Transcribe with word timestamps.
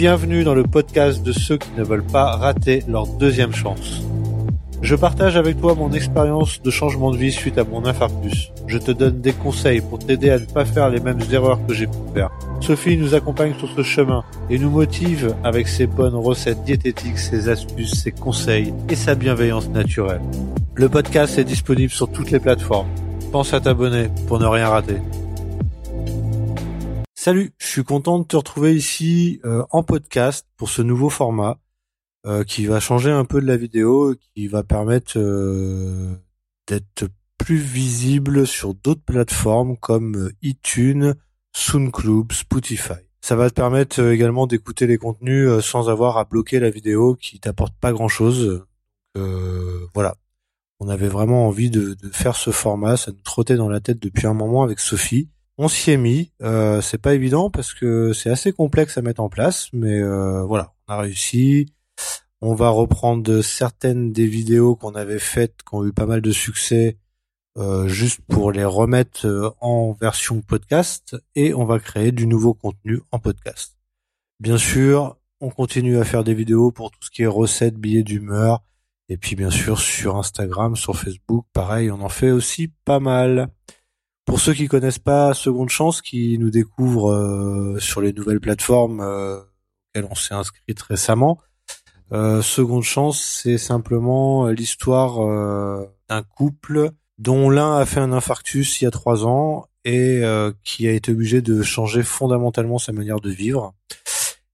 Bienvenue 0.00 0.44
dans 0.44 0.54
le 0.54 0.62
podcast 0.62 1.22
de 1.22 1.30
ceux 1.30 1.58
qui 1.58 1.68
ne 1.76 1.84
veulent 1.84 2.06
pas 2.06 2.34
rater 2.34 2.82
leur 2.88 3.06
deuxième 3.06 3.52
chance. 3.52 4.00
Je 4.80 4.96
partage 4.96 5.36
avec 5.36 5.60
toi 5.60 5.74
mon 5.74 5.92
expérience 5.92 6.62
de 6.62 6.70
changement 6.70 7.10
de 7.10 7.18
vie 7.18 7.30
suite 7.30 7.58
à 7.58 7.64
mon 7.64 7.84
infarctus. 7.84 8.50
Je 8.66 8.78
te 8.78 8.92
donne 8.92 9.20
des 9.20 9.34
conseils 9.34 9.82
pour 9.82 9.98
t'aider 9.98 10.30
à 10.30 10.38
ne 10.38 10.46
pas 10.46 10.64
faire 10.64 10.88
les 10.88 11.00
mêmes 11.00 11.20
erreurs 11.30 11.58
que 11.66 11.74
j'ai 11.74 11.86
pu 11.86 11.98
faire. 12.14 12.30
Sophie 12.62 12.96
nous 12.96 13.14
accompagne 13.14 13.52
sur 13.58 13.68
ce 13.76 13.82
chemin 13.82 14.24
et 14.48 14.58
nous 14.58 14.70
motive 14.70 15.34
avec 15.44 15.68
ses 15.68 15.86
bonnes 15.86 16.14
recettes 16.14 16.64
diététiques, 16.64 17.18
ses 17.18 17.50
astuces, 17.50 18.02
ses 18.02 18.12
conseils 18.12 18.72
et 18.88 18.96
sa 18.96 19.14
bienveillance 19.14 19.68
naturelle. 19.68 20.22
Le 20.76 20.88
podcast 20.88 21.38
est 21.38 21.44
disponible 21.44 21.92
sur 21.92 22.10
toutes 22.10 22.30
les 22.30 22.40
plateformes. 22.40 22.88
Pense 23.32 23.52
à 23.52 23.60
t'abonner 23.60 24.08
pour 24.28 24.38
ne 24.38 24.46
rien 24.46 24.70
rater. 24.70 24.96
Salut, 27.22 27.52
je 27.58 27.66
suis 27.66 27.84
content 27.84 28.18
de 28.18 28.24
te 28.24 28.34
retrouver 28.34 28.74
ici 28.74 29.40
euh, 29.44 29.62
en 29.68 29.82
podcast 29.82 30.46
pour 30.56 30.70
ce 30.70 30.80
nouveau 30.80 31.10
format 31.10 31.58
euh, 32.24 32.44
qui 32.44 32.64
va 32.64 32.80
changer 32.80 33.10
un 33.10 33.26
peu 33.26 33.42
de 33.42 33.46
la 33.46 33.58
vidéo, 33.58 34.14
qui 34.34 34.48
va 34.48 34.62
permettre 34.62 35.18
euh, 35.18 36.14
d'être 36.66 37.08
plus 37.36 37.58
visible 37.58 38.46
sur 38.46 38.72
d'autres 38.72 39.04
plateformes 39.04 39.76
comme 39.76 40.30
iTunes, 40.40 41.14
SoundCloud, 41.52 42.32
Spotify. 42.32 43.02
Ça 43.20 43.36
va 43.36 43.50
te 43.50 43.54
permettre 43.54 44.00
également 44.00 44.46
d'écouter 44.46 44.86
les 44.86 44.96
contenus 44.96 45.62
sans 45.62 45.90
avoir 45.90 46.16
à 46.16 46.24
bloquer 46.24 46.58
la 46.58 46.70
vidéo 46.70 47.16
qui 47.16 47.38
t'apporte 47.38 47.74
pas 47.78 47.92
grand 47.92 48.08
chose. 48.08 48.64
voilà. 49.92 50.16
On 50.78 50.88
avait 50.88 51.08
vraiment 51.08 51.46
envie 51.46 51.68
de 51.68 51.98
faire 52.12 52.36
ce 52.36 52.50
format, 52.50 52.96
ça 52.96 53.12
nous 53.12 53.20
trottait 53.20 53.56
dans 53.56 53.68
la 53.68 53.80
tête 53.80 53.98
depuis 53.98 54.26
un 54.26 54.32
moment 54.32 54.62
avec 54.62 54.80
Sophie 54.80 55.28
on 55.60 55.68
s'y 55.68 55.90
est 55.90 55.98
mis. 55.98 56.32
Euh, 56.40 56.80
c'est 56.80 56.96
pas 56.96 57.12
évident 57.12 57.50
parce 57.50 57.74
que 57.74 58.14
c'est 58.14 58.30
assez 58.30 58.50
complexe 58.50 58.96
à 58.96 59.02
mettre 59.02 59.20
en 59.20 59.28
place, 59.28 59.68
mais 59.74 60.00
euh, 60.00 60.42
voilà, 60.42 60.72
on 60.88 60.94
a 60.94 60.96
réussi. 60.96 61.66
On 62.40 62.54
va 62.54 62.70
reprendre 62.70 63.42
certaines 63.42 64.10
des 64.10 64.26
vidéos 64.26 64.74
qu'on 64.74 64.94
avait 64.94 65.18
faites, 65.18 65.56
qui 65.58 65.74
ont 65.74 65.84
eu 65.84 65.92
pas 65.92 66.06
mal 66.06 66.22
de 66.22 66.30
succès, 66.30 66.96
euh, 67.58 67.86
juste 67.88 68.20
pour 68.26 68.52
les 68.52 68.64
remettre 68.64 69.54
en 69.60 69.92
version 69.92 70.40
podcast, 70.40 71.14
et 71.34 71.52
on 71.52 71.66
va 71.66 71.78
créer 71.78 72.10
du 72.10 72.26
nouveau 72.26 72.54
contenu 72.54 73.02
en 73.12 73.18
podcast. 73.18 73.76
Bien 74.40 74.56
sûr, 74.56 75.18
on 75.42 75.50
continue 75.50 75.98
à 75.98 76.04
faire 76.04 76.24
des 76.24 76.32
vidéos 76.32 76.70
pour 76.70 76.90
tout 76.90 77.02
ce 77.02 77.10
qui 77.10 77.24
est 77.24 77.26
recettes, 77.26 77.76
billets 77.76 78.02
d'humeur, 78.02 78.62
et 79.10 79.18
puis 79.18 79.36
bien 79.36 79.50
sûr 79.50 79.78
sur 79.78 80.16
Instagram, 80.16 80.74
sur 80.74 80.96
Facebook, 80.96 81.44
pareil, 81.52 81.90
on 81.90 82.00
en 82.00 82.08
fait 82.08 82.30
aussi 82.30 82.68
pas 82.86 83.00
mal. 83.00 83.50
Pour 84.30 84.38
ceux 84.38 84.54
qui 84.54 84.68
connaissent 84.68 85.00
pas 85.00 85.34
Seconde 85.34 85.70
Chance, 85.70 86.00
qui 86.00 86.38
nous 86.38 86.50
découvrent 86.50 87.10
euh, 87.10 87.80
sur 87.80 88.00
les 88.00 88.12
nouvelles 88.12 88.38
plateformes 88.38 89.00
euh, 89.00 89.40
auxquelles 89.40 90.06
on 90.08 90.14
s'est 90.14 90.34
inscrit 90.34 90.62
récemment, 90.88 91.40
euh, 92.12 92.40
Seconde 92.40 92.84
Chance, 92.84 93.20
c'est 93.20 93.58
simplement 93.58 94.46
l'histoire 94.46 95.18
d'un 96.08 96.22
couple 96.22 96.92
dont 97.18 97.50
l'un 97.50 97.76
a 97.76 97.84
fait 97.84 97.98
un 97.98 98.12
infarctus 98.12 98.80
il 98.80 98.84
y 98.84 98.86
a 98.86 98.92
trois 98.92 99.26
ans 99.26 99.66
et 99.84 100.22
qui 100.62 100.86
a 100.86 100.92
été 100.92 101.10
obligé 101.10 101.42
de 101.42 101.60
changer 101.62 102.04
fondamentalement 102.04 102.78
sa 102.78 102.92
manière 102.92 103.18
de 103.18 103.30
vivre 103.30 103.74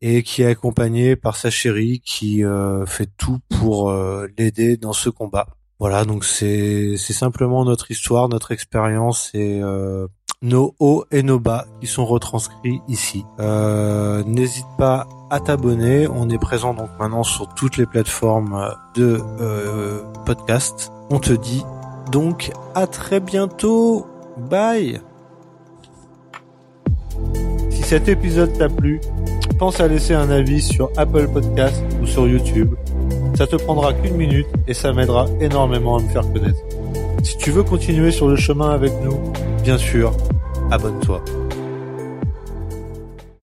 et 0.00 0.22
qui 0.22 0.40
est 0.40 0.46
accompagné 0.46 1.14
par 1.14 1.36
sa 1.36 1.50
chérie 1.50 2.00
qui 2.00 2.42
fait 2.86 3.10
tout 3.18 3.40
pour 3.50 3.92
l'aider 4.38 4.78
dans 4.78 4.94
ce 4.94 5.10
combat. 5.10 5.57
Voilà, 5.80 6.04
donc 6.04 6.24
c'est 6.24 6.96
simplement 6.96 7.64
notre 7.64 7.90
histoire, 7.90 8.28
notre 8.28 8.50
expérience 8.50 9.30
et 9.34 9.60
euh, 9.62 10.08
nos 10.42 10.74
hauts 10.80 11.04
et 11.12 11.22
nos 11.22 11.38
bas 11.38 11.66
qui 11.80 11.86
sont 11.86 12.04
retranscrits 12.04 12.80
ici. 12.88 13.24
Euh, 13.38 14.24
N'hésite 14.24 14.66
pas 14.76 15.06
à 15.30 15.38
t'abonner. 15.38 16.08
On 16.08 16.30
est 16.30 16.38
présent 16.38 16.74
donc 16.74 16.90
maintenant 16.98 17.22
sur 17.22 17.54
toutes 17.54 17.76
les 17.76 17.86
plateformes 17.86 18.74
de 18.96 19.20
euh, 19.40 20.02
podcast. 20.26 20.90
On 21.10 21.20
te 21.20 21.32
dit 21.32 21.64
donc 22.10 22.50
à 22.74 22.88
très 22.88 23.20
bientôt. 23.20 24.06
Bye. 24.50 25.00
Si 27.70 27.82
cet 27.82 28.08
épisode 28.08 28.52
t'a 28.58 28.68
plu, 28.68 29.00
pense 29.58 29.80
à 29.80 29.88
laisser 29.88 30.14
un 30.14 30.30
avis 30.30 30.62
sur 30.62 30.90
Apple 30.96 31.28
Podcast 31.28 31.82
ou 32.00 32.06
sur 32.06 32.28
YouTube 32.28 32.74
ça 33.34 33.46
te 33.46 33.56
prendra 33.56 33.92
qu'une 33.92 34.16
minute 34.16 34.46
et 34.66 34.74
ça 34.74 34.92
m'aidera 34.92 35.26
énormément 35.40 35.96
à 35.96 36.02
me 36.02 36.08
faire 36.08 36.22
connaître. 36.32 36.60
Si 37.22 37.36
tu 37.36 37.50
veux 37.50 37.62
continuer 37.62 38.10
sur 38.10 38.28
le 38.28 38.36
chemin 38.36 38.70
avec 38.70 38.92
nous, 39.02 39.18
bien 39.62 39.78
sûr, 39.78 40.12
abonne-toi. 40.70 41.22